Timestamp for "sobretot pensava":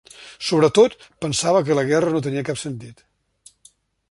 0.45-1.61